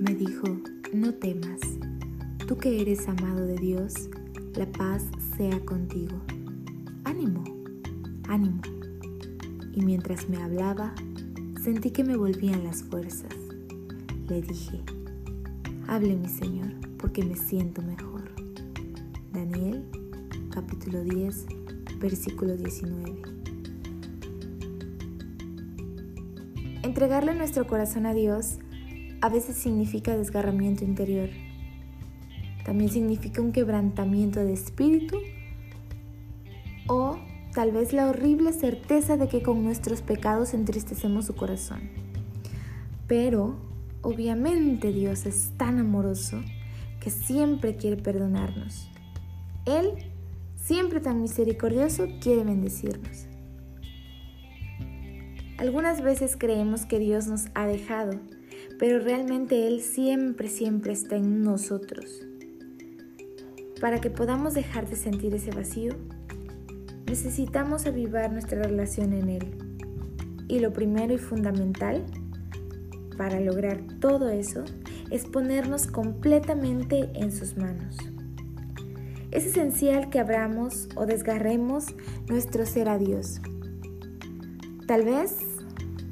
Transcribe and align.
me 0.00 0.14
dijo, 0.14 0.46
no 0.94 1.12
temas, 1.12 1.60
tú 2.46 2.56
que 2.56 2.80
eres 2.80 3.06
amado 3.06 3.44
de 3.44 3.56
Dios, 3.56 4.08
la 4.54 4.64
paz 4.64 5.04
sea 5.36 5.60
contigo. 5.60 6.18
Ánimo, 7.04 7.44
ánimo. 8.26 8.62
Y 9.74 9.82
mientras 9.82 10.26
me 10.30 10.42
hablaba, 10.42 10.94
sentí 11.62 11.90
que 11.90 12.02
me 12.02 12.16
volvían 12.16 12.64
las 12.64 12.82
fuerzas. 12.82 13.34
Le 14.26 14.40
dije, 14.40 14.80
hable 15.86 16.16
mi 16.16 16.28
Señor, 16.28 16.72
porque 16.96 17.22
me 17.22 17.36
siento 17.36 17.82
mejor. 17.82 18.30
Daniel, 19.34 19.84
capítulo 20.48 21.04
10, 21.04 21.44
versículo 21.98 22.56
19. 22.56 23.20
Entregarle 26.84 27.34
nuestro 27.34 27.66
corazón 27.66 28.06
a 28.06 28.14
Dios 28.14 28.58
a 29.20 29.28
veces 29.28 29.56
significa 29.56 30.16
desgarramiento 30.16 30.84
interior. 30.84 31.28
También 32.64 32.90
significa 32.90 33.40
un 33.40 33.52
quebrantamiento 33.52 34.40
de 34.40 34.52
espíritu 34.52 35.18
o 36.86 37.18
tal 37.54 37.72
vez 37.72 37.92
la 37.92 38.08
horrible 38.08 38.52
certeza 38.52 39.16
de 39.16 39.28
que 39.28 39.42
con 39.42 39.62
nuestros 39.62 40.02
pecados 40.02 40.54
entristecemos 40.54 41.26
su 41.26 41.34
corazón. 41.34 41.90
Pero 43.06 43.56
obviamente 44.02 44.92
Dios 44.92 45.26
es 45.26 45.52
tan 45.56 45.78
amoroso 45.78 46.40
que 47.00 47.10
siempre 47.10 47.76
quiere 47.76 47.96
perdonarnos. 47.96 48.90
Él, 49.66 49.90
siempre 50.54 51.00
tan 51.00 51.22
misericordioso, 51.22 52.06
quiere 52.20 52.44
bendecirnos. 52.44 53.26
Algunas 55.58 56.02
veces 56.02 56.36
creemos 56.38 56.86
que 56.86 56.98
Dios 56.98 57.26
nos 57.26 57.46
ha 57.54 57.66
dejado, 57.66 58.18
pero 58.80 58.98
realmente 58.98 59.68
Él 59.68 59.82
siempre, 59.82 60.48
siempre 60.48 60.94
está 60.94 61.14
en 61.14 61.42
nosotros. 61.42 62.26
Para 63.78 64.00
que 64.00 64.08
podamos 64.08 64.54
dejar 64.54 64.88
de 64.88 64.96
sentir 64.96 65.34
ese 65.34 65.50
vacío, 65.50 65.92
necesitamos 67.06 67.84
avivar 67.84 68.32
nuestra 68.32 68.62
relación 68.62 69.12
en 69.12 69.28
Él. 69.28 69.50
Y 70.48 70.60
lo 70.60 70.72
primero 70.72 71.12
y 71.12 71.18
fundamental 71.18 72.06
para 73.18 73.38
lograr 73.38 73.82
todo 74.00 74.30
eso 74.30 74.64
es 75.10 75.26
ponernos 75.26 75.86
completamente 75.86 77.10
en 77.14 77.32
sus 77.32 77.58
manos. 77.58 77.98
Es 79.30 79.44
esencial 79.44 80.08
que 80.08 80.20
abramos 80.20 80.88
o 80.96 81.04
desgarremos 81.04 81.88
nuestro 82.30 82.64
ser 82.64 82.88
a 82.88 82.96
Dios. 82.96 83.42
Tal 84.86 85.04
vez 85.04 85.49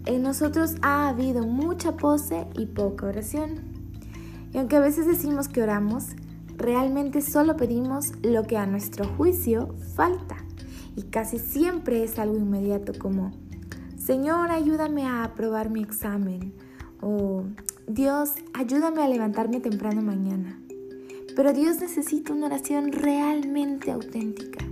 en 0.09 0.23
nosotros 0.23 0.77
ha 0.81 1.09
habido 1.09 1.47
mucha 1.47 1.99
pose 1.99 2.47
y 2.57 2.65
poca 2.65 3.07
oración. 3.07 3.61
Y 4.55 4.57
aunque 4.57 4.77
a 4.77 4.81
veces 4.81 5.07
decimos 5.07 5.49
que 5.49 5.63
oramos, 5.63 6.07
realmente 6.57 7.21
solo 7.21 7.59
pedimos 7.59 8.13
lo 8.23 8.45
que 8.45 8.57
a 8.57 8.65
nuestro 8.65 9.07
juicio 9.07 9.75
falta. 9.95 10.37
Y 10.97 11.03
casi 11.03 11.39
siempre 11.39 12.03
es 12.03 12.19
algo 12.19 12.39
inmediato 12.39 12.95
como, 12.99 13.33
Señor, 13.99 14.51
ayúdame 14.51 15.05
a 15.05 15.25
aprobar 15.25 15.69
mi 15.69 15.83
examen. 15.83 16.55
O 17.03 17.45
Dios, 17.87 18.31
ayúdame 18.55 19.03
a 19.03 19.09
levantarme 19.09 19.61
temprano 19.61 20.01
mañana. 20.01 20.59
Pero 21.37 21.53
Dios 21.53 21.81
necesita 21.81 22.33
una 22.33 22.47
oración 22.47 22.93
realmente 22.93 23.93
auténtica. 23.93 24.65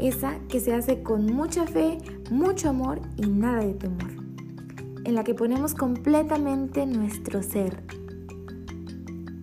Esa 0.00 0.40
que 0.48 0.58
se 0.58 0.74
hace 0.74 1.04
con 1.04 1.26
mucha 1.26 1.68
fe, 1.68 1.98
mucho 2.32 2.68
amor 2.68 3.00
y 3.16 3.26
nada 3.26 3.64
de 3.64 3.74
temor 3.74 4.21
en 5.04 5.14
la 5.14 5.24
que 5.24 5.34
ponemos 5.34 5.74
completamente 5.74 6.86
nuestro 6.86 7.42
ser, 7.42 7.82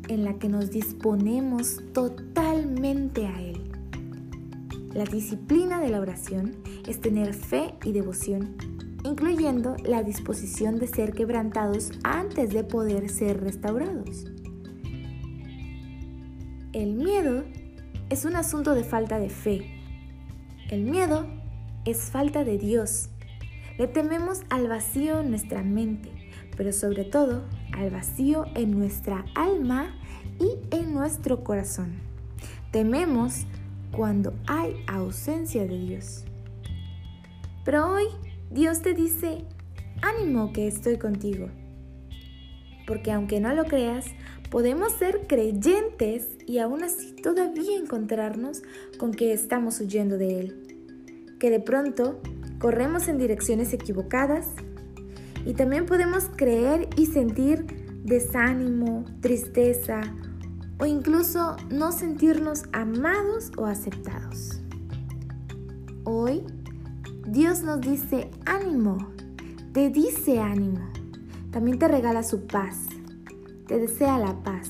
en 0.08 0.24
la 0.24 0.40
que 0.40 0.50
nos 0.50 0.72
disponemos 0.72 1.82
totalmente 1.94 3.28
a 3.28 3.42
Él. 3.42 3.72
La 4.94 5.04
disciplina 5.04 5.80
de 5.80 5.90
la 5.90 6.00
oración 6.00 6.56
es 6.88 7.00
tener 7.02 7.34
fe 7.34 7.76
y 7.84 7.92
devoción, 7.92 8.56
incluyendo 9.04 9.76
la 9.86 10.02
disposición 10.04 10.80
de 10.80 10.88
ser 10.88 11.14
quebrantados 11.14 11.92
antes 12.04 12.50
de 12.52 12.64
poder 12.64 13.10
ser 13.10 13.42
restaurados. 13.42 14.26
El 16.74 16.94
miedo 16.94 17.44
es 18.10 18.26
un 18.26 18.36
asunto 18.36 18.74
de 18.76 18.84
falta 18.84 19.20
de 19.20 19.30
fe. 19.30 19.70
El 20.70 20.84
miedo 20.84 21.28
es 21.86 22.10
falta 22.10 22.44
de 22.44 22.58
Dios 22.58 23.10
le 23.80 23.88
tememos 23.88 24.42
al 24.50 24.68
vacío 24.68 25.22
en 25.22 25.30
nuestra 25.30 25.64
mente, 25.64 26.12
pero 26.58 26.74
sobre 26.74 27.06
todo 27.06 27.46
al 27.72 27.90
vacío 27.90 28.46
en 28.54 28.78
nuestra 28.78 29.24
alma 29.36 29.96
y 30.38 30.76
en 30.76 30.94
nuestro 30.94 31.46
corazón. 31.46 31.94
Tememos 32.72 33.46
cuando 33.96 34.34
hay 34.48 34.76
ausencia 34.86 35.66
de 35.66 35.80
Dios. 35.80 36.26
Pero 37.64 37.94
hoy 37.94 38.04
Dios 38.52 38.82
te 38.82 38.94
dice, 38.94 39.46
ánimo 40.02 40.52
que 40.52 40.68
estoy 40.68 40.98
contigo. 40.98 41.48
Porque 42.86 43.14
aunque 43.14 43.40
no 43.40 43.54
lo 43.54 43.64
creas, 43.64 44.08
podemos 44.52 44.92
ser 44.92 45.26
creyentes 45.26 46.28
y 46.46 46.58
aún 46.58 46.84
así 46.84 47.14
todavía 47.14 47.78
encontrarnos 47.78 48.62
con 48.98 49.14
que 49.14 49.32
estamos 49.32 49.80
huyendo 49.80 50.18
de 50.18 50.40
Él. 50.42 51.38
Que 51.40 51.50
de 51.50 51.62
pronto 51.62 52.20
corremos 52.60 53.08
en 53.08 53.18
direcciones 53.18 53.74
equivocadas 53.74 54.48
y 55.46 55.54
también 55.54 55.86
podemos 55.86 56.26
creer 56.36 56.90
y 56.98 57.06
sentir 57.08 57.66
desánimo, 58.04 59.06
tristeza 59.22 60.02
o 60.78 60.86
incluso 60.86 61.56
no 61.70 61.92
sentirnos 61.92 62.64
amados 62.74 63.52
o 63.58 63.66
aceptados. 63.66 64.62
Hoy 66.04 66.44
Dios 67.28 67.64
nos 67.64 67.82
dice 67.82 68.30
ánimo, 68.46 68.98
te 69.74 69.90
dice 69.90 70.40
ánimo, 70.40 70.90
también 71.52 71.80
te 71.80 71.88
regala 71.88 72.24
su 72.24 72.46
paz, 72.48 72.88
te 73.68 73.78
desea 73.78 74.18
la 74.18 74.44
paz, 74.44 74.70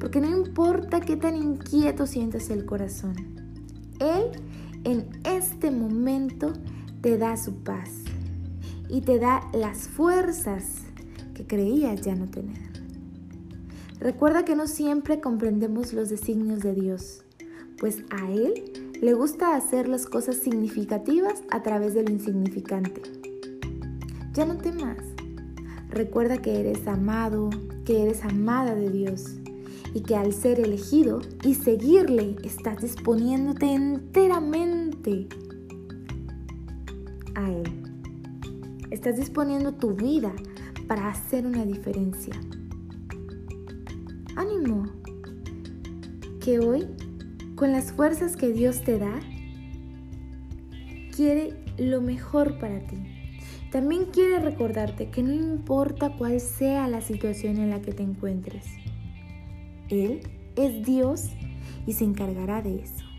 porque 0.00 0.20
no 0.20 0.28
importa 0.28 1.00
qué 1.00 1.16
tan 1.16 1.36
inquieto 1.36 2.06
sientas 2.06 2.50
el 2.50 2.64
corazón, 2.64 3.14
Él 4.00 4.30
en 4.84 5.06
este 5.24 5.70
momento 5.70 6.52
te 7.02 7.18
da 7.18 7.36
su 7.36 7.52
paz 7.56 7.90
y 8.88 9.00
te 9.00 9.18
da 9.18 9.42
las 9.52 9.88
fuerzas 9.88 10.82
que 11.34 11.44
creías 11.44 12.00
ya 12.00 12.14
no 12.14 12.30
tener. 12.30 12.70
Recuerda 13.98 14.44
que 14.44 14.54
no 14.54 14.68
siempre 14.68 15.20
comprendemos 15.20 15.92
los 15.92 16.08
designios 16.10 16.60
de 16.60 16.74
Dios, 16.74 17.24
pues 17.78 18.04
a 18.10 18.30
Él 18.30 18.92
le 19.00 19.14
gusta 19.14 19.56
hacer 19.56 19.88
las 19.88 20.06
cosas 20.06 20.36
significativas 20.36 21.42
a 21.50 21.62
través 21.62 21.94
de 21.94 22.04
lo 22.04 22.12
insignificante. 22.12 23.02
Ya 24.32 24.46
no 24.46 24.56
temas. 24.58 24.98
Recuerda 25.88 26.40
que 26.40 26.60
eres 26.60 26.86
amado, 26.86 27.50
que 27.84 28.04
eres 28.04 28.24
amada 28.24 28.76
de 28.76 28.90
Dios 28.90 29.24
y 29.92 30.02
que 30.02 30.14
al 30.14 30.32
ser 30.32 30.60
elegido 30.60 31.20
y 31.42 31.54
seguirle 31.54 32.36
estás 32.44 32.80
disponiéndote 32.80 33.72
enteramente 33.72 35.28
a 37.34 37.50
Él. 37.50 37.64
Estás 38.90 39.16
disponiendo 39.16 39.72
tu 39.72 39.94
vida 39.94 40.32
para 40.86 41.08
hacer 41.08 41.46
una 41.46 41.64
diferencia. 41.64 42.34
Ánimo, 44.36 44.86
que 46.40 46.58
hoy, 46.58 46.86
con 47.54 47.72
las 47.72 47.92
fuerzas 47.92 48.36
que 48.36 48.52
Dios 48.52 48.82
te 48.82 48.98
da, 48.98 49.20
quiere 51.14 51.54
lo 51.78 52.00
mejor 52.00 52.58
para 52.58 52.80
ti. 52.80 52.96
También 53.70 54.06
quiere 54.06 54.38
recordarte 54.38 55.08
que 55.08 55.22
no 55.22 55.32
importa 55.32 56.16
cuál 56.16 56.40
sea 56.40 56.88
la 56.88 57.00
situación 57.00 57.56
en 57.56 57.70
la 57.70 57.80
que 57.80 57.92
te 57.92 58.02
encuentres, 58.02 58.66
Él 59.88 60.20
es 60.56 60.84
Dios 60.84 61.30
y 61.86 61.94
se 61.94 62.04
encargará 62.04 62.60
de 62.60 62.82
eso. 62.82 63.11